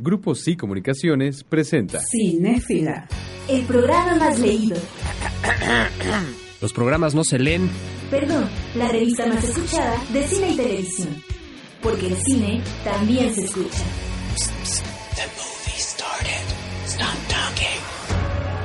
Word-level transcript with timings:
Grupo 0.00 0.34
Sí 0.34 0.56
Comunicaciones 0.56 1.42
presenta 1.42 2.00
Cinéfila. 2.00 3.08
El 3.48 3.64
programa 3.64 4.14
más 4.16 4.38
leído. 4.38 4.76
Los 6.60 6.72
programas 6.72 7.14
no 7.14 7.24
se 7.24 7.38
leen. 7.38 7.68
Perdón, 8.10 8.48
la 8.76 8.88
revista 8.88 9.26
más 9.26 9.42
escuchada 9.42 9.96
de 10.12 10.26
cine 10.26 10.50
y 10.50 10.56
televisión. 10.56 11.08
Porque 11.82 12.06
el 12.06 12.16
cine 12.16 12.62
también 12.84 13.34
se 13.34 13.44
escucha. 13.44 13.84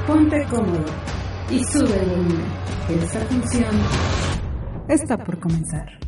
Ponte 0.05 0.45
cómodo 0.49 0.85
y 1.49 1.63
sube 1.63 1.99
el 1.99 2.09
volumen. 2.09 2.45
Esta 2.89 3.19
función 3.25 3.75
está 4.89 5.17
por 5.17 5.39
comenzar. 5.39 6.02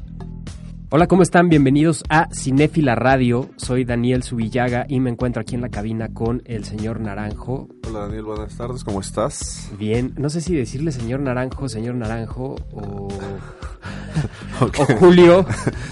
Hola, 0.97 1.07
¿cómo 1.07 1.23
están? 1.23 1.49
Bienvenidos 1.49 2.05
a 2.07 2.29
Cinéfila 2.33 2.95
Radio. 2.95 3.49
Soy 3.57 3.83
Daniel 3.83 4.23
Subillaga 4.23 4.85
y 4.87 5.01
me 5.01 5.09
encuentro 5.09 5.41
aquí 5.41 5.53
en 5.55 5.59
la 5.59 5.67
cabina 5.67 6.07
con 6.13 6.41
el 6.45 6.63
señor 6.63 7.01
Naranjo. 7.01 7.67
Hola 7.85 7.99
Daniel, 8.07 8.23
buenas 8.23 8.55
tardes, 8.55 8.85
¿cómo 8.85 9.01
estás? 9.01 9.69
Bien, 9.77 10.13
no 10.15 10.29
sé 10.29 10.39
si 10.39 10.55
decirle 10.55 10.93
señor 10.93 11.19
Naranjo, 11.19 11.67
señor 11.67 11.95
Naranjo 11.95 12.55
o, 12.71 13.09
o 14.61 14.85
Julio. 14.97 15.45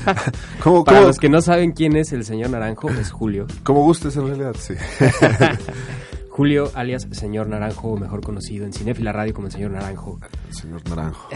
¿Cómo, 0.64 0.86
Para 0.86 1.00
cómo- 1.00 1.08
los 1.10 1.18
que 1.20 1.28
no 1.28 1.42
saben 1.42 1.74
quién 1.74 1.98
es 1.98 2.14
el 2.14 2.24
señor 2.24 2.52
Naranjo, 2.52 2.90
es 2.90 3.12
Julio. 3.12 3.46
como 3.66 3.84
gustes 3.84 4.16
en 4.16 4.28
realidad, 4.28 4.56
sí. 4.58 4.76
Julio, 6.30 6.72
alias 6.76 7.08
señor 7.12 7.50
Naranjo, 7.50 7.98
mejor 7.98 8.22
conocido 8.22 8.66
en 8.66 8.72
Cinéfila 8.72 9.12
Radio 9.12 9.34
como 9.34 9.48
el 9.48 9.54
señor 9.54 9.72
Naranjo. 9.72 10.22
Señor 10.50 10.82
Naranjo. 10.88 11.28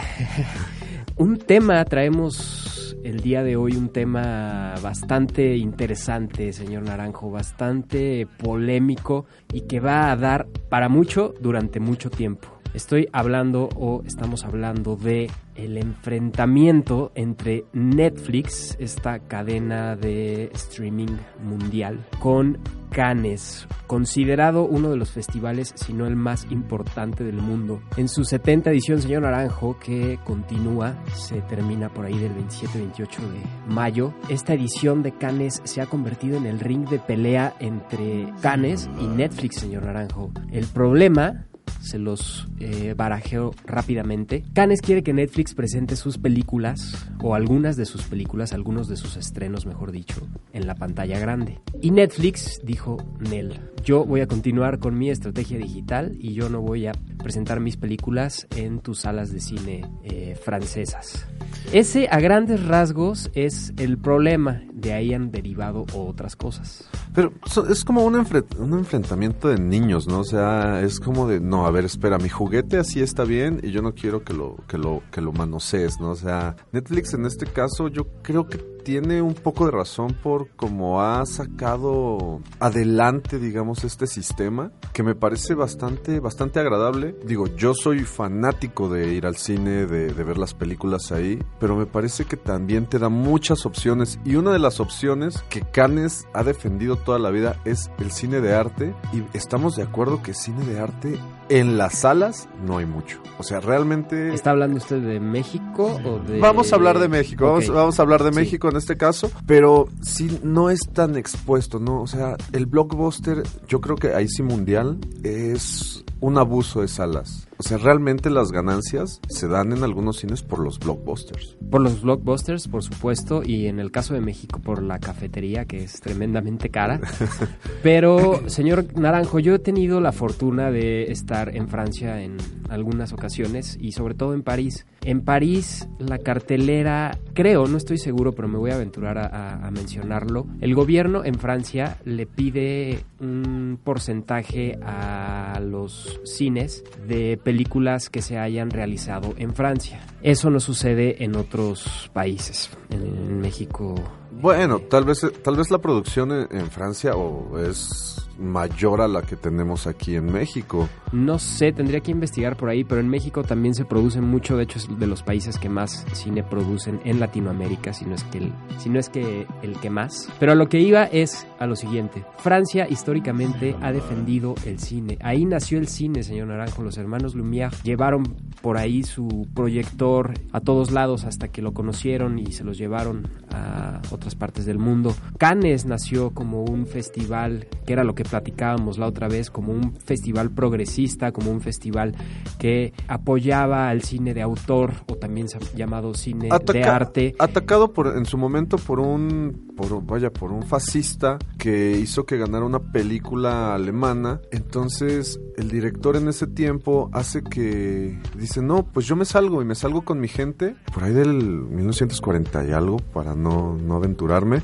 Un 1.18 1.38
tema, 1.38 1.84
traemos 1.84 2.87
el 3.08 3.22
día 3.22 3.42
de 3.42 3.56
hoy 3.56 3.78
un 3.78 3.88
tema 3.88 4.76
bastante 4.82 5.56
interesante, 5.56 6.52
señor 6.52 6.84
Naranjo, 6.84 7.32
bastante 7.32 8.28
polémico 8.38 9.26
y 9.54 9.62
que 9.62 9.80
va 9.80 10.12
a 10.12 10.16
dar 10.18 10.48
para 10.68 10.90
mucho 10.90 11.34
durante 11.40 11.80
mucho 11.80 12.10
tiempo. 12.10 12.57
Estoy 12.78 13.10
hablando 13.12 13.70
o 13.76 14.04
estamos 14.06 14.46
hablando 14.46 14.96
de 14.96 15.32
el 15.56 15.80
enfrentamiento 15.80 17.12
entre 17.16 17.66
Netflix, 17.74 18.78
esta 18.80 19.18
cadena 19.18 19.96
de 19.96 20.52
streaming 20.54 21.18
mundial, 21.42 22.06
con 22.20 22.60
Cannes, 22.92 23.68
considerado 23.88 24.64
uno 24.64 24.92
de 24.92 24.96
los 24.96 25.10
festivales, 25.10 25.74
si 25.74 25.92
no 25.92 26.06
el 26.06 26.16
más 26.16 26.46
importante 26.52 27.24
del 27.24 27.38
mundo. 27.38 27.82
En 27.98 28.08
su 28.08 28.24
70 28.24 28.70
edición, 28.70 29.02
señor 29.02 29.24
Naranjo, 29.24 29.80
que 29.80 30.20
continúa, 30.24 31.04
se 31.16 31.42
termina 31.42 31.90
por 31.90 32.06
ahí 32.06 32.20
del 32.20 32.34
27-28 32.34 33.08
de 33.08 33.74
mayo. 33.74 34.14
Esta 34.30 34.54
edición 34.54 35.02
de 35.02 35.14
Cannes 35.14 35.64
se 35.64 35.82
ha 35.82 35.88
convertido 35.88 36.38
en 36.38 36.46
el 36.46 36.60
ring 36.60 36.88
de 36.88 37.00
pelea 37.00 37.56
entre 37.60 38.32
Cannes 38.44 38.88
y 39.02 39.08
Netflix, 39.08 39.62
señor 39.62 39.86
Naranjo. 39.86 40.30
El 40.52 40.68
problema 40.68 41.48
se 41.82 42.00
los 42.00 42.48
eh, 42.60 42.94
barajeo 42.96 43.54
rápidamente. 43.66 44.44
Cannes 44.54 44.82
quiere 44.82 45.04
que 45.04 45.14
Netflix 45.14 45.54
presente 45.54 45.96
sus 45.96 46.18
películas, 46.18 47.08
o 47.22 47.36
algunas 47.36 47.76
de 47.76 47.86
sus 47.86 48.04
películas, 48.04 48.54
algunos 48.54 48.88
de 48.88 48.96
sus 48.96 49.18
estrenos, 49.18 49.66
mejor 49.66 49.92
dicho, 49.92 50.28
en 50.54 50.68
la 50.68 50.76
pantalla 50.76 51.20
grande. 51.20 51.60
Y 51.82 51.92
Netflix 51.92 52.60
dijo, 52.64 52.98
Nel, 53.20 53.60
yo 53.84 54.06
voy 54.06 54.22
a 54.22 54.28
continuar 54.28 54.80
con 54.80 54.98
mi 54.98 55.10
estrategia 55.10 55.58
digital 55.58 56.16
y 56.20 56.34
yo 56.34 56.50
no 56.50 56.62
voy 56.62 56.88
a 56.88 56.94
presentar 57.22 57.60
mis 57.60 57.78
películas 57.78 58.48
en 58.56 58.80
tus 58.80 59.00
salas 59.00 59.32
de 59.32 59.40
cine 59.40 59.90
eh, 60.04 60.36
francesas. 60.42 61.28
Ese 61.74 62.08
a 62.10 62.20
grandes 62.20 62.66
rasgos 62.66 63.30
es 63.34 63.74
el 63.78 63.98
problema, 63.98 64.62
de 64.74 64.94
ahí 64.94 65.14
han 65.14 65.32
derivado 65.32 65.86
otras 65.94 66.36
cosas. 66.36 66.90
Pero 67.14 67.34
es 67.70 67.84
como 67.84 68.06
un, 68.06 68.16
un 68.16 68.74
enfrentamiento 68.74 69.50
de 69.50 69.60
niños, 69.60 70.08
¿no? 70.08 70.20
O 70.20 70.24
sea, 70.24 70.82
es 70.82 71.00
como 71.00 71.28
de, 71.28 71.40
no, 71.40 71.66
a 71.66 71.72
ver, 71.72 71.86
espera, 71.86 72.18
mi 72.18 72.30
juguete 72.30 72.78
así 72.78 73.02
está 73.02 73.24
bien 73.24 73.60
y 73.64 73.72
yo 73.72 73.82
no 73.82 73.94
quiero 73.94 74.24
que 74.24 74.34
lo, 74.34 74.56
que 74.68 74.78
lo, 74.78 75.04
que 75.12 75.22
lo 75.22 75.34
manosees, 75.34 76.00
¿no? 76.00 76.12
O 76.12 76.16
sea, 76.16 76.56
Netflix 76.72 77.14
en 77.14 77.26
este 77.26 77.46
caso 77.46 77.88
yo 77.88 78.08
creo 78.22 78.48
que 78.48 78.77
tiene 78.88 79.22
un 79.22 79.34
poco 79.34 79.66
de 79.66 79.72
razón 79.72 80.14
por 80.14 80.48
cómo 80.56 81.02
ha 81.02 81.26
sacado 81.26 82.40
adelante, 82.62 83.38
digamos, 83.38 83.84
este 83.84 84.08
sistema, 84.08 84.72
que 84.94 85.04
me 85.04 85.14
parece 85.14 85.56
bastante, 85.56 86.22
bastante 86.22 86.62
agradable. 86.62 87.14
Digo, 87.26 87.48
yo 87.48 87.74
soy 87.74 88.06
fanático 88.06 88.88
de 88.88 89.14
ir 89.14 89.26
al 89.26 89.36
cine, 89.36 89.88
de, 89.88 90.14
ver 90.14 90.38
las 90.38 90.54
películas 90.54 91.12
ahí, 91.12 91.38
pero 91.60 91.76
me 91.76 91.86
parece 91.86 92.24
que 92.24 92.38
también 92.38 92.86
te 92.86 92.98
da 92.98 93.10
muchas 93.10 93.66
opciones 93.66 94.22
y 94.24 94.38
una 94.38 94.54
de 94.54 94.60
las 94.60 94.80
opciones 94.80 95.44
que 95.50 95.64
Cannes 95.70 96.26
ha 96.34 96.44
defendido 96.44 96.96
toda 96.96 97.20
la 97.20 97.30
vida 97.30 97.60
es 97.66 97.92
el 98.00 98.12
cine 98.12 98.40
de 98.40 98.56
arte 98.56 98.96
y 99.12 99.22
estamos 99.36 99.76
de 99.76 99.84
acuerdo 99.84 100.24
que 100.24 100.34
cine 100.34 100.66
de 100.66 100.80
arte 100.80 101.20
en 101.50 101.78
las 101.78 102.00
salas 102.00 102.48
no 102.66 102.78
hay 102.78 102.86
mucho. 102.86 103.20
O 103.40 103.44
sea, 103.44 103.60
realmente... 103.60 104.34
¿Está 104.34 104.52
hablando 104.52 104.78
usted 104.78 105.00
de 105.02 105.20
México 105.20 106.00
o 106.04 106.20
de...? 106.20 106.40
Vamos 106.40 106.72
a 106.74 106.76
hablar 106.76 106.98
de 107.00 107.08
México, 107.08 107.46
vamos, 107.70 108.00
a 108.00 108.02
hablar 108.02 108.24
de 108.24 108.32
Sí. 108.32 108.40
México 108.40 108.70
en 108.70 108.78
este 108.78 108.98
caso, 108.98 109.32
pero 109.46 109.88
sí 110.02 110.40
no 110.44 110.70
es 110.70 110.80
tan 110.94 111.16
expuesto, 111.16 111.80
¿no? 111.80 112.02
O 112.02 112.08
sea, 112.08 112.36
el 112.52 112.66
blockbuster, 112.66 113.44
yo 113.68 113.80
creo 113.80 113.96
que 113.96 114.14
ahí 114.14 114.28
sí 114.28 114.42
mundial, 114.42 114.98
es 115.24 116.04
un 116.20 116.38
abuso 116.38 116.82
de 116.82 116.88
salas. 116.88 117.48
O 117.60 117.64
sea, 117.64 117.78
realmente 117.78 118.30
las 118.30 118.52
ganancias 118.52 119.20
se 119.30 119.48
dan 119.48 119.74
en 119.74 119.84
algunos 119.84 120.18
cines 120.18 120.44
por 120.44 120.60
los 120.60 120.78
blockbusters. 120.80 121.58
Por 121.70 121.82
los 121.82 122.02
blockbusters, 122.02 122.68
por 122.68 122.84
supuesto, 122.84 123.42
y 123.44 123.68
en 123.68 123.80
el 123.80 123.92
caso 123.92 124.14
de 124.14 124.22
México 124.22 124.60
por 124.60 124.84
la 124.84 125.00
cafetería, 125.00 125.66
que 125.66 125.84
es 125.84 126.00
tremendamente 126.00 126.70
cara. 126.70 127.00
Pero, 127.84 128.48
señor 128.48 128.86
Naranjo, 128.98 129.40
yo 129.40 129.56
he 129.56 129.60
tenido 129.60 130.02
la 130.02 130.12
fortuna 130.12 130.70
de 130.70 131.12
estar 131.12 131.56
en 131.56 131.68
Francia 131.68 132.22
en 132.22 132.38
algunas 132.70 133.14
ocasiones 133.14 133.78
y 133.80 133.92
sobre 133.92 134.14
todo 134.14 134.34
en 134.34 134.44
París. 134.44 134.86
En 135.04 135.22
París, 135.22 135.88
la 136.00 136.18
cartelera, 136.18 137.18
creo, 137.34 137.68
no 137.68 137.78
estoy 137.78 137.98
seguro, 137.98 138.34
pero 138.34 138.48
me 138.48 138.58
voy 138.58 138.72
a 138.72 138.76
aventurar 138.76 139.18
a, 139.18 139.70
mencionarlo. 139.72 140.48
El 140.62 140.76
gobierno 140.76 141.24
en 141.24 141.36
Francia 141.36 141.98
le 142.06 142.26
pide 142.26 143.04
un 143.20 143.80
porcentaje 143.84 144.80
a 144.82 145.60
los 145.62 146.20
cines 146.24 146.84
de 147.08 147.38
películas 147.42 148.10
que 148.10 148.22
se 148.22 148.38
hayan 148.38 148.70
realizado 148.70 149.34
en 149.38 149.54
Francia. 149.54 150.00
Eso 150.22 150.50
no 150.50 150.60
sucede 150.60 151.24
en 151.24 151.36
otros 151.36 152.10
países. 152.14 152.70
En, 152.90 153.28
México. 153.38 153.94
Bueno, 154.32 154.80
tal 154.80 155.06
vez, 155.06 155.26
tal 155.44 155.56
vez 155.56 155.70
la 155.70 155.78
producción 155.78 156.32
en 156.32 156.72
Francia 156.72 157.16
o 157.16 157.60
es 157.60 158.27
mayor 158.40 159.02
a 159.02 159.08
la 159.08 159.22
que 159.22 159.36
tenemos 159.36 159.88
aquí 159.88 160.16
en 160.16 160.32
México. 160.32 160.88
No 161.12 161.40
sé, 161.40 161.72
tendría 161.72 162.02
que 162.02 162.12
investigar 162.12 162.58
por 162.58 162.70
ahí, 162.70 162.84
pero 162.84 163.02
en 163.02 163.10
México 163.10 163.44
también 163.44 163.74
se 163.74 163.86
produce 163.86 164.22
mucho, 164.22 164.58
de 164.58 164.64
hecho 164.64 164.80
es 164.80 165.00
de 165.00 165.08
los 165.08 165.24
países 165.24 165.58
que 165.58 165.70
más 165.70 166.06
cine 166.14 166.44
producen 166.44 167.00
en 167.06 167.20
Latinoamérica, 167.20 167.94
si 167.94 168.06
no 168.06 168.16
es 168.16 168.24
que 168.26 168.40
el, 168.40 168.54
si 168.80 168.90
no 168.90 169.00
es 169.00 169.10
que 169.10 169.48
el 169.62 169.80
que 169.80 169.90
más. 169.90 170.30
Pero 170.40 170.52
a 170.52 170.56
lo 170.56 170.68
que 170.68 170.80
iba 170.80 171.06
es 171.06 171.48
a 171.60 171.66
lo 171.66 171.76
siguiente. 171.76 172.26
Francia 172.38 172.88
históricamente 172.90 173.76
ha 173.82 173.92
defendido 173.92 174.56
el 174.66 174.80
cine. 174.80 175.18
Ahí 175.22 175.46
nació 175.46 175.80
el 175.80 175.88
cine, 175.88 176.24
señor 176.24 176.48
Naranjo. 176.48 176.84
Los 176.84 176.98
hermanos 176.98 177.36
Lumière 177.36 177.72
llevaron 177.84 178.24
por 178.62 178.78
ahí 178.78 179.04
su 179.04 179.48
proyector 179.54 180.34
a 180.52 180.60
todos 180.60 180.92
lados 180.92 181.26
hasta 181.26 181.48
que 181.48 181.62
lo 181.62 181.74
conocieron 181.74 182.40
y 182.40 182.52
se 182.52 182.64
los 182.64 182.78
llevaron 182.78 183.28
a 183.54 184.02
otras 184.12 184.36
partes 184.36 184.66
del 184.66 184.78
mundo. 184.78 185.16
Cannes 185.38 185.86
nació 185.86 186.32
como 186.32 186.64
un 186.64 186.86
festival 186.86 187.68
que 187.86 187.94
era 187.94 188.04
lo 188.04 188.16
que 188.16 188.24
platicábamos 188.30 188.98
la 188.98 189.08
otra 189.08 189.28
vez, 189.28 189.50
como 189.50 189.74
un 189.74 189.96
festival 189.96 190.52
progresista, 190.52 191.32
como 191.32 191.52
un 191.52 191.62
festival 191.62 192.16
que 192.60 192.94
apoyaba 193.08 193.90
al 193.90 194.02
cine 194.02 194.34
de 194.34 194.42
autor 194.42 194.94
o 195.08 195.16
también 195.16 195.48
llamado 195.76 196.14
cine 196.14 196.50
de 196.50 196.84
arte. 196.84 197.36
Atacado 197.40 197.94
por, 197.94 198.18
en 198.18 198.26
su 198.26 198.38
momento 198.38 198.78
por 198.78 199.00
un, 199.00 199.74
por, 199.76 200.06
vaya, 200.06 200.32
por 200.32 200.52
un 200.52 200.64
fascista 200.64 201.38
que 201.58 201.92
hizo 201.92 202.26
que 202.26 202.38
ganara 202.38 202.66
una 202.66 202.80
película 202.80 203.74
alemana. 203.74 204.42
Entonces 204.52 205.40
el 205.58 205.70
director 205.70 206.16
en 206.16 206.28
ese 206.28 206.48
tiempo 206.48 207.10
hace 207.14 207.44
que 207.44 208.20
dice, 208.38 208.62
no, 208.62 208.86
pues 208.86 209.06
yo 209.06 209.16
me 209.16 209.26
salgo 209.26 209.62
y 209.62 209.66
me 209.66 209.76
salgo 209.76 210.04
con 210.04 210.20
mi 210.20 210.28
gente, 210.28 210.76
por 210.94 211.04
ahí 211.04 211.14
del 211.14 211.44
1940 211.44 212.66
y 212.66 212.72
algo, 212.72 212.98
para 212.98 213.36
no, 213.36 213.76
no 213.76 213.96
aventurarme. 213.96 214.62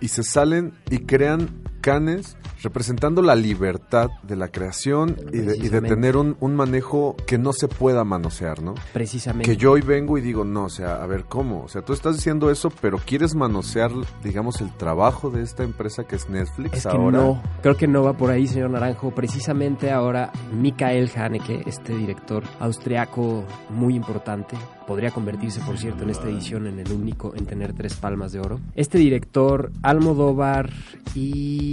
Y 0.00 0.08
se 0.08 0.22
salen 0.22 0.72
y 0.90 1.00
crean 1.00 1.59
Canes 1.80 2.36
representando 2.62 3.22
la 3.22 3.34
libertad 3.36 4.10
de 4.22 4.36
la 4.36 4.48
creación 4.48 5.16
y 5.32 5.38
de, 5.38 5.40
y 5.40 5.40
de 5.40 5.44
Precisamente. 5.46 5.88
tener 5.88 6.16
un, 6.16 6.36
un 6.40 6.54
manejo 6.54 7.16
que 7.26 7.38
no 7.38 7.52
se 7.54 7.68
pueda 7.68 8.04
manosear, 8.04 8.62
¿no? 8.62 8.74
Precisamente. 8.92 9.48
Que 9.50 9.56
yo 9.56 9.72
hoy 9.72 9.80
vengo 9.80 10.18
y 10.18 10.20
digo, 10.20 10.44
no, 10.44 10.64
o 10.64 10.68
sea, 10.68 11.02
a 11.02 11.06
ver, 11.06 11.24
¿cómo? 11.24 11.62
O 11.64 11.68
sea, 11.68 11.80
tú 11.82 11.94
estás 11.94 12.16
diciendo 12.16 12.50
eso, 12.50 12.70
pero 12.82 12.98
quieres 12.98 13.34
manosear, 13.34 13.90
digamos, 14.22 14.60
el 14.60 14.70
trabajo 14.76 15.30
de 15.30 15.42
esta 15.42 15.62
empresa 15.62 16.04
que 16.04 16.16
es 16.16 16.28
Netflix 16.28 16.78
Es 16.78 16.82
que 16.86 16.88
ahora. 16.96 17.16
no, 17.18 17.42
creo 17.62 17.76
que 17.78 17.86
no 17.88 18.02
va 18.02 18.12
por 18.12 18.30
ahí, 18.30 18.46
señor 18.46 18.70
Naranjo. 18.70 19.10
Precisamente 19.14 19.90
ahora, 19.90 20.30
Mikael 20.52 21.10
Haneke, 21.16 21.62
este 21.66 21.96
director 21.96 22.42
austriaco 22.58 23.44
muy 23.70 23.94
importante, 23.94 24.56
podría 24.86 25.12
convertirse, 25.12 25.60
por 25.60 25.78
cierto, 25.78 26.02
en 26.02 26.10
esta 26.10 26.28
edición 26.28 26.66
en 26.66 26.78
el 26.78 26.92
único 26.92 27.32
en 27.34 27.46
tener 27.46 27.72
tres 27.72 27.94
palmas 27.94 28.32
de 28.32 28.40
oro. 28.40 28.60
Este 28.74 28.98
director, 28.98 29.70
Almodóvar 29.82 30.70
y 31.14 31.69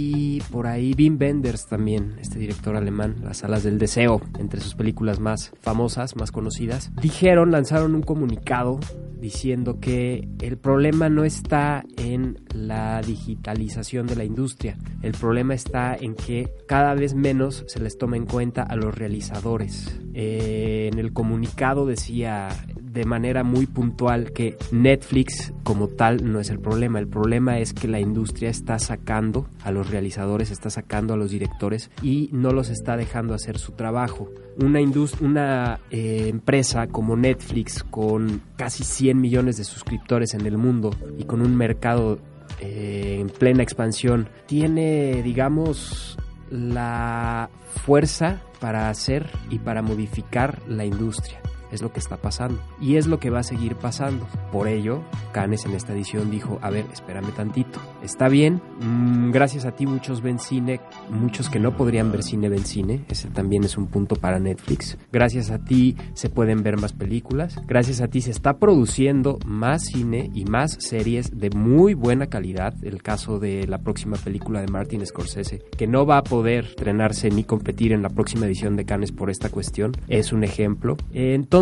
por 0.50 0.66
ahí 0.66 0.94
Wim 0.96 1.18
Wenders 1.20 1.66
también, 1.66 2.16
este 2.20 2.38
director 2.38 2.76
alemán, 2.76 3.16
Las 3.22 3.44
Alas 3.44 3.62
del 3.62 3.78
Deseo, 3.78 4.20
entre 4.38 4.60
sus 4.60 4.74
películas 4.74 5.20
más 5.20 5.52
famosas, 5.60 6.16
más 6.16 6.32
conocidas, 6.32 6.90
dijeron, 7.00 7.50
lanzaron 7.50 7.94
un 7.94 8.02
comunicado 8.02 8.80
diciendo 9.20 9.80
que 9.80 10.28
el 10.40 10.58
problema 10.58 11.08
no 11.08 11.24
está 11.24 11.84
en 11.96 12.40
la 12.54 13.00
digitalización 13.02 14.06
de 14.06 14.16
la 14.16 14.24
industria, 14.24 14.78
el 15.02 15.12
problema 15.12 15.54
está 15.54 15.96
en 15.96 16.14
que 16.14 16.52
cada 16.66 16.94
vez 16.94 17.14
menos 17.14 17.64
se 17.66 17.80
les 17.80 17.98
toma 17.98 18.16
en 18.16 18.26
cuenta 18.26 18.62
a 18.62 18.76
los 18.76 18.94
realizadores. 18.94 20.00
Eh, 20.14 20.88
en 20.92 20.98
el 20.98 21.12
comunicado 21.12 21.86
decía 21.86 22.48
de 22.92 23.04
manera 23.04 23.44
muy 23.44 23.66
puntual 23.66 24.32
que 24.32 24.56
Netflix 24.72 25.52
como 25.62 25.88
tal 25.88 26.30
no 26.30 26.40
es 26.40 26.50
el 26.50 26.58
problema, 26.58 26.98
el 26.98 27.08
problema 27.08 27.58
es 27.58 27.72
que 27.72 27.88
la 27.88 28.00
industria 28.00 28.50
está 28.50 28.78
sacando 28.78 29.48
a 29.62 29.70
los 29.70 29.90
realizadores, 29.90 30.50
está 30.50 30.70
sacando 30.70 31.14
a 31.14 31.16
los 31.16 31.30
directores 31.30 31.90
y 32.02 32.30
no 32.32 32.52
los 32.52 32.70
está 32.70 32.96
dejando 32.96 33.34
hacer 33.34 33.58
su 33.58 33.72
trabajo. 33.72 34.30
Una, 34.58 35.80
eh, 35.90 36.26
empresa 36.28 36.88
como 36.88 37.16
Netflix 37.16 37.84
con 37.84 38.42
casi 38.56 38.84
100 38.84 39.20
millones 39.20 39.56
de 39.56 39.64
suscriptores 39.64 40.34
en 40.34 40.46
el 40.46 40.58
mundo 40.58 40.90
y 41.16 41.24
con 41.24 41.42
un 41.42 41.56
mercado 41.56 42.18
eh, 42.60 43.18
en 43.20 43.28
plena 43.28 43.62
expansión 43.62 44.28
tiene, 44.46 45.22
digamos, 45.22 46.18
la 46.50 47.50
fuerza 47.84 48.42
para 48.60 48.88
hacer 48.90 49.30
y 49.50 49.58
para 49.58 49.82
modificar 49.82 50.60
la 50.66 50.84
industria. 50.84 51.40
Es 51.70 51.82
lo 51.82 51.92
que 51.92 52.00
está 52.00 52.16
pasando. 52.16 52.60
Y 52.80 52.96
es 52.96 53.06
lo 53.06 53.18
que 53.18 53.30
va 53.30 53.40
a 53.40 53.42
seguir 53.42 53.76
pasando. 53.76 54.26
Por 54.52 54.68
ello, 54.68 55.02
Canes 55.32 55.66
en 55.66 55.74
esta 55.74 55.92
edición 55.92 56.30
dijo, 56.30 56.58
a 56.62 56.70
ver, 56.70 56.86
espérame 56.92 57.30
tantito. 57.32 57.78
Está 58.02 58.28
bien, 58.28 58.60
mm, 58.80 59.30
gracias 59.30 59.64
a 59.64 59.72
ti 59.72 59.86
muchos 59.86 60.22
ven 60.22 60.38
cine, 60.38 60.80
muchos 61.10 61.50
que 61.50 61.58
no 61.58 61.76
podrían 61.76 62.10
ver 62.10 62.22
cine 62.22 62.48
ven 62.48 62.64
cine. 62.64 63.04
Ese 63.08 63.28
también 63.28 63.64
es 63.64 63.76
un 63.76 63.86
punto 63.86 64.16
para 64.16 64.38
Netflix. 64.38 64.96
Gracias 65.12 65.50
a 65.50 65.58
ti 65.58 65.96
se 66.14 66.30
pueden 66.30 66.62
ver 66.62 66.80
más 66.80 66.92
películas. 66.92 67.60
Gracias 67.66 68.00
a 68.00 68.08
ti 68.08 68.20
se 68.20 68.30
está 68.30 68.58
produciendo 68.58 69.38
más 69.44 69.84
cine 69.84 70.30
y 70.34 70.44
más 70.44 70.76
series 70.80 71.38
de 71.38 71.50
muy 71.50 71.94
buena 71.94 72.28
calidad. 72.28 72.74
El 72.82 73.02
caso 73.02 73.38
de 73.38 73.66
la 73.66 73.78
próxima 73.78 74.16
película 74.16 74.60
de 74.60 74.68
Martin 74.68 75.04
Scorsese, 75.04 75.62
que 75.76 75.86
no 75.86 76.06
va 76.06 76.18
a 76.18 76.24
poder 76.24 76.64
estrenarse 76.64 77.30
ni 77.30 77.44
competir 77.44 77.92
en 77.92 78.02
la 78.02 78.08
próxima 78.08 78.46
edición 78.46 78.76
de 78.76 78.84
Cannes 78.84 79.12
por 79.12 79.30
esta 79.30 79.50
cuestión, 79.50 79.92
es 80.08 80.32
un 80.32 80.44
ejemplo. 80.44 80.96
Entonces, 81.12 81.57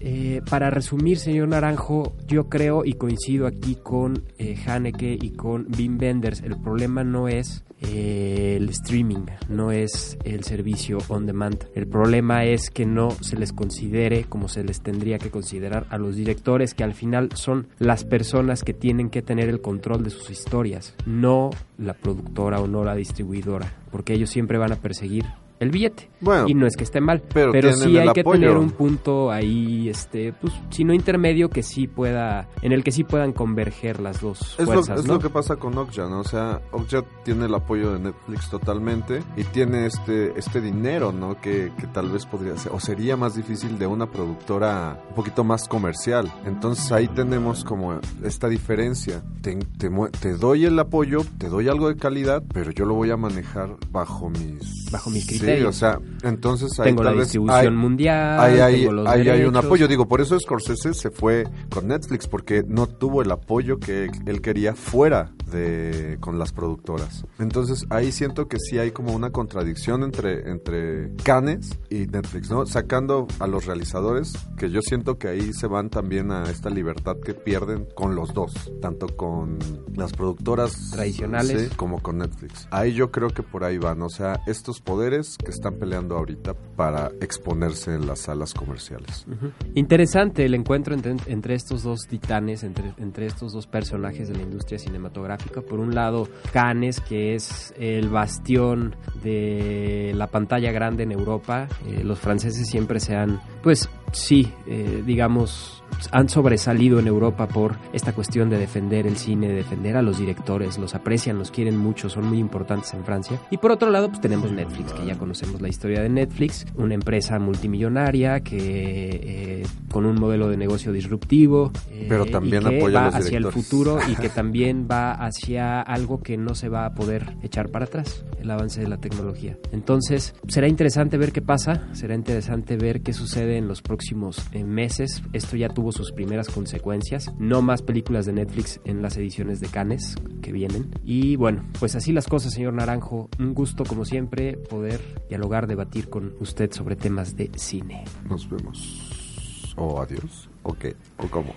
eh, 0.00 0.42
para 0.50 0.68
resumir, 0.68 1.16
señor 1.16 1.48
Naranjo, 1.48 2.14
yo 2.26 2.50
creo 2.50 2.84
y 2.84 2.92
coincido 2.92 3.46
aquí 3.46 3.76
con 3.76 4.24
eh, 4.36 4.58
Haneke 4.66 5.16
y 5.18 5.30
con 5.30 5.68
Wim 5.74 5.96
Wenders, 5.98 6.42
el 6.42 6.60
problema 6.60 7.02
no 7.02 7.28
es 7.28 7.64
eh, 7.80 8.56
el 8.58 8.68
streaming, 8.68 9.24
no 9.48 9.72
es 9.72 10.18
el 10.24 10.44
servicio 10.44 10.98
on 11.08 11.24
demand. 11.24 11.64
El 11.74 11.86
problema 11.86 12.44
es 12.44 12.68
que 12.68 12.84
no 12.84 13.10
se 13.10 13.36
les 13.36 13.54
considere 13.54 14.24
como 14.24 14.48
se 14.48 14.64
les 14.64 14.82
tendría 14.82 15.18
que 15.18 15.30
considerar 15.30 15.86
a 15.88 15.96
los 15.96 16.14
directores, 16.14 16.74
que 16.74 16.84
al 16.84 16.92
final 16.92 17.30
son 17.32 17.68
las 17.78 18.04
personas 18.04 18.62
que 18.62 18.74
tienen 18.74 19.08
que 19.08 19.22
tener 19.22 19.48
el 19.48 19.62
control 19.62 20.04
de 20.04 20.10
sus 20.10 20.28
historias, 20.28 20.94
no 21.06 21.48
la 21.78 21.94
productora 21.94 22.60
o 22.60 22.66
no 22.66 22.84
la 22.84 22.94
distribuidora, 22.94 23.72
porque 23.90 24.12
ellos 24.12 24.28
siempre 24.28 24.58
van 24.58 24.72
a 24.72 24.76
perseguir 24.76 25.24
el 25.60 25.70
billete. 25.70 26.10
Bueno, 26.20 26.46
y 26.48 26.54
no 26.54 26.66
es 26.66 26.76
que 26.76 26.84
esté 26.84 27.00
mal, 27.00 27.22
pero 27.32 27.52
pero, 27.52 27.72
sí 27.72 27.96
hay 27.96 28.12
que 28.12 28.20
apoyo. 28.20 28.40
tener 28.40 28.56
un 28.56 28.70
punto 28.70 29.30
ahí, 29.30 29.88
este, 29.88 30.32
pues, 30.32 30.52
si 30.70 30.84
no 30.84 30.92
intermedio, 30.92 31.48
que 31.48 31.62
sí 31.62 31.86
pueda, 31.86 32.48
en 32.62 32.72
el 32.72 32.82
que 32.82 32.90
sí 32.92 33.04
puedan 33.04 33.32
converger 33.32 34.00
las 34.00 34.20
dos 34.20 34.56
Es, 34.58 34.66
lo, 34.66 34.74
fuerzas, 34.74 35.00
es 35.00 35.06
¿no? 35.06 35.14
lo 35.14 35.20
que 35.20 35.30
pasa 35.30 35.56
con 35.56 35.76
Okja, 35.78 36.08
¿no? 36.08 36.20
O 36.20 36.24
sea, 36.24 36.60
Okja 36.72 37.02
tiene 37.24 37.46
el 37.46 37.54
apoyo 37.54 37.92
de 37.92 38.00
Netflix 38.00 38.50
totalmente 38.50 39.22
y 39.36 39.44
tiene 39.44 39.86
este, 39.86 40.36
este 40.38 40.60
dinero, 40.60 41.12
¿no? 41.12 41.40
Que, 41.40 41.72
que 41.78 41.86
tal 41.86 42.10
vez 42.10 42.26
podría 42.26 42.56
ser, 42.56 42.72
o 42.72 42.80
sería 42.80 43.16
más 43.16 43.36
difícil 43.36 43.78
de 43.78 43.86
una 43.86 44.10
productora 44.10 45.00
un 45.08 45.14
poquito 45.14 45.44
más 45.44 45.68
comercial. 45.68 46.32
Entonces 46.46 46.90
ahí 46.92 47.08
tenemos 47.08 47.64
como 47.64 48.00
esta 48.24 48.48
diferencia. 48.48 49.22
Te, 49.42 49.54
te 49.56 49.88
te 50.20 50.34
doy 50.36 50.64
el 50.64 50.78
apoyo, 50.78 51.20
te 51.38 51.48
doy 51.48 51.68
algo 51.68 51.88
de 51.88 51.96
calidad, 51.96 52.42
pero 52.52 52.70
yo 52.70 52.84
lo 52.84 52.94
voy 52.94 53.10
a 53.10 53.16
manejar 53.16 53.76
bajo 53.90 54.30
mis... 54.30 54.90
Bajo 54.90 55.10
mis 55.10 55.26
Sí, 55.26 55.38
criterios. 55.48 55.76
o 55.76 55.78
sea, 55.78 55.98
entonces 56.22 56.70
ahí 56.78 56.84
Tengo 56.86 57.02
la 57.02 57.10
tal 57.10 57.18
vez 57.18 57.26
distribución 57.28 57.58
hay- 57.66 57.70
mundial, 57.70 58.40
Ahí 58.40 58.60
hay, 58.60 58.80
tengo 58.80 58.92
los 58.92 59.06
ahí 59.08 59.28
hay 59.28 59.44
un 59.44 59.56
apoyo. 59.56 59.88
Digo, 59.88 60.06
por 60.08 60.20
eso 60.20 60.38
Scorsese 60.38 60.94
se 60.94 61.10
fue 61.10 61.44
con 61.70 61.88
Netflix, 61.88 62.26
porque 62.26 62.64
no 62.66 62.86
tuvo 62.86 63.22
el 63.22 63.30
apoyo 63.30 63.78
que 63.78 64.10
él 64.26 64.40
quería 64.40 64.74
fuera 64.74 65.32
de 65.50 66.18
con 66.20 66.38
las 66.38 66.52
productoras. 66.52 67.24
Entonces 67.38 67.86
ahí 67.90 68.12
siento 68.12 68.48
que 68.48 68.58
sí 68.58 68.78
hay 68.78 68.90
como 68.90 69.14
una 69.14 69.30
contradicción 69.30 70.02
entre, 70.02 70.50
entre 70.50 71.14
Cannes 71.22 71.78
y 71.90 72.06
Netflix, 72.06 72.50
¿no? 72.50 72.66
Sacando 72.66 73.26
a 73.38 73.46
los 73.46 73.66
realizadores, 73.66 74.32
que 74.56 74.70
yo 74.70 74.80
siento 74.82 75.18
que 75.18 75.28
ahí 75.28 75.52
se 75.52 75.66
van 75.66 75.90
también 75.90 76.30
a 76.30 76.44
esta 76.50 76.70
libertad 76.70 77.16
que 77.24 77.34
pierden 77.34 77.86
con 77.94 78.14
los 78.14 78.34
dos, 78.34 78.72
tanto 78.80 79.08
con 79.16 79.58
las 79.94 80.12
productoras 80.12 80.90
Tradicionales. 80.92 81.68
sí, 81.70 81.76
como 81.76 82.02
con 82.02 82.18
Netflix. 82.18 82.68
Ahí 82.70 82.92
yo 82.94 83.10
creo 83.10 83.30
que 83.30 83.42
por 83.42 83.64
ahí 83.64 83.78
van, 83.78 84.02
o 84.02 84.08
sea, 84.08 84.40
estos 84.46 84.80
poderes 84.80 85.36
que 85.38 85.50
están 85.50 85.74
peleando 85.74 86.16
ahorita 86.16 86.54
para 86.76 87.10
exponerse 87.20 87.94
en 87.94 88.06
las 88.06 88.20
salas 88.20 88.54
comerciales. 88.54 89.26
Ujú. 89.26 89.52
Interesante 89.74 90.44
el 90.44 90.54
encuentro 90.54 90.94
entre, 90.94 91.16
entre 91.26 91.54
estos 91.54 91.82
dos 91.82 92.00
titanes, 92.08 92.62
entre, 92.62 92.94
entre 92.98 93.26
estos 93.26 93.52
dos 93.52 93.66
personajes 93.66 94.28
de 94.28 94.34
la 94.34 94.42
industria 94.42 94.78
cinematográfica. 94.78 95.37
Por 95.68 95.80
un 95.80 95.94
lado, 95.94 96.28
Cannes, 96.52 97.00
que 97.00 97.34
es 97.34 97.74
el 97.78 98.08
bastión 98.08 98.96
de 99.22 100.12
la 100.14 100.28
pantalla 100.28 100.72
grande 100.72 101.02
en 101.02 101.12
Europa. 101.12 101.68
Eh, 101.86 102.02
los 102.04 102.18
franceses 102.18 102.68
siempre 102.68 103.00
se 103.00 103.16
han, 103.16 103.40
pues 103.62 103.88
sí, 104.12 104.52
eh, 104.66 105.02
digamos, 105.04 105.82
han 106.12 106.28
sobresalido 106.28 106.98
en 106.98 107.06
Europa 107.06 107.48
por 107.48 107.76
esta 107.92 108.12
cuestión 108.12 108.50
de 108.50 108.58
defender 108.58 109.06
el 109.06 109.16
cine, 109.16 109.48
de 109.48 109.54
defender 109.54 109.96
a 109.96 110.02
los 110.02 110.18
directores, 110.18 110.78
los 110.78 110.94
aprecian, 110.94 111.38
los 111.38 111.50
quieren 111.50 111.76
mucho, 111.76 112.08
son 112.08 112.26
muy 112.26 112.38
importantes 112.38 112.94
en 112.94 113.04
Francia. 113.04 113.40
Y 113.50 113.58
por 113.58 113.72
otro 113.72 113.90
lado, 113.90 114.08
pues 114.08 114.20
tenemos 114.20 114.52
Netflix, 114.52 114.92
que 114.92 115.06
ya 115.06 115.16
conocemos 115.16 115.60
la 115.60 115.68
historia 115.68 116.02
de 116.02 116.08
Netflix, 116.08 116.66
una 116.76 116.94
empresa 116.94 117.38
multimillonaria 117.38 118.40
que 118.40 118.58
eh, 118.58 119.66
con 119.90 120.06
un 120.06 120.16
modelo 120.16 120.48
de 120.48 120.56
negocio 120.56 120.92
disruptivo, 120.92 121.72
eh, 121.90 122.06
Pero 122.08 122.26
también 122.26 122.62
y 122.62 122.68
que 122.68 122.78
apoya 122.78 122.98
a 122.98 123.02
va 123.02 123.06
los 123.06 123.26
hacia 123.26 123.38
el 123.38 123.46
futuro 123.46 123.98
y 124.08 124.14
que 124.16 124.28
también 124.28 124.86
va 124.90 125.12
hacia 125.12 125.80
algo 125.80 126.22
que 126.22 126.36
no 126.36 126.54
se 126.54 126.68
va 126.68 126.86
a 126.86 126.94
poder 126.94 127.36
echar 127.42 127.70
para 127.70 127.86
atrás, 127.86 128.24
el 128.40 128.50
avance 128.50 128.80
de 128.80 128.88
la 128.88 128.98
tecnología. 128.98 129.56
Entonces, 129.72 130.34
será 130.46 130.68
interesante 130.68 131.16
ver 131.16 131.32
qué 131.32 131.42
pasa, 131.42 131.88
será 131.92 132.14
interesante 132.14 132.76
ver 132.76 133.00
qué 133.02 133.12
sucede 133.12 133.56
en 133.56 133.68
los 133.68 133.82
próximos 133.82 134.42
eh, 134.52 134.64
meses. 134.64 135.22
Esto 135.32 135.56
ya 135.56 135.68
tuvo 135.78 135.92
sus 135.92 136.10
primeras 136.10 136.48
consecuencias, 136.48 137.32
no 137.38 137.62
más 137.62 137.82
películas 137.82 138.26
de 138.26 138.32
Netflix 138.32 138.80
en 138.84 139.00
las 139.00 139.16
ediciones 139.16 139.60
de 139.60 139.68
Cannes 139.68 140.16
que 140.42 140.50
vienen. 140.50 140.90
Y 141.04 141.36
bueno, 141.36 141.64
pues 141.78 141.94
así 141.94 142.10
las 142.10 142.26
cosas, 142.26 142.52
señor 142.52 142.72
Naranjo. 142.72 143.28
Un 143.38 143.54
gusto 143.54 143.84
como 143.84 144.04
siempre 144.04 144.56
poder 144.56 145.00
dialogar, 145.28 145.68
debatir 145.68 146.10
con 146.10 146.34
usted 146.40 146.72
sobre 146.72 146.96
temas 146.96 147.36
de 147.36 147.52
cine. 147.54 148.02
Nos 148.28 148.50
vemos. 148.50 149.72
O 149.76 150.00
adiós. 150.00 150.50
¿O 150.64 150.74
qué? 150.74 150.96
¿O 151.16 151.28
cómo? 151.28 151.54